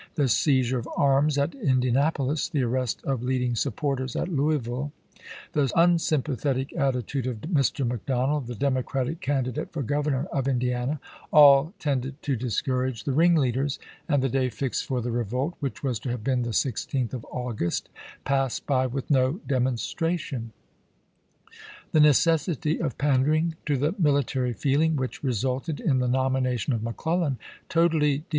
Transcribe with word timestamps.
The 0.15 0.27
seizure 0.29 0.79
of 0.79 0.89
arms 0.97 1.37
at 1.37 1.53
Indianapolis, 1.53 2.49
the 2.49 2.63
arrest 2.63 3.03
of 3.03 3.21
leading 3.21 3.55
supporters 3.55 4.15
at 4.15 4.29
Louisville, 4.29 4.91
the 5.53 5.71
unsympa 5.75 6.41
thetic 6.41 6.75
attitude 6.75 7.27
of 7.27 7.41
Mr. 7.41 7.85
McDonald, 7.85 8.47
the 8.47 8.55
Democratic 8.55 9.21
candidate 9.21 9.71
for 9.71 9.83
governor 9.83 10.25
of 10.31 10.47
Indiana, 10.47 10.99
all 11.31 11.75
tended 11.77 12.19
to 12.23 12.35
discourage 12.35 13.03
the 13.03 13.11
ringleaders; 13.11 13.77
and 14.09 14.23
the 14.23 14.29
day 14.29 14.49
fixed 14.49 14.87
for 14.87 15.01
the 15.01 15.11
revolt, 15.11 15.53
which 15.59 15.83
was 15.83 15.99
to 15.99 16.09
have 16.09 16.23
been 16.23 16.41
the 16.41 16.49
16th 16.49 17.13
of 17.13 17.23
Au 17.31 17.53
Tho^^pson 17.53 17.83
g^gt^ 17.83 17.83
passed 18.25 18.65
by 18.65 18.87
with 18.87 19.11
no 19.11 19.33
demonstration." 19.47 20.51
The 21.91 21.99
ne 21.99 22.09
De^c'^K?! 22.09 22.57
cessity 22.57 22.83
of 22.83 22.97
pandering 22.97 23.53
to 23.67 23.77
the 23.77 23.93
military 23.99 24.53
feeling, 24.53 24.95
which 24.95 25.21
confed 25.21 25.29
resulted 25.29 25.79
in 25.79 25.99
the 25.99 26.07
nomination 26.07 26.73
of 26.73 26.81
McClellan, 26.81 27.37
totally 27.69 28.17
de 28.17 28.19
ArXves. 28.23 28.27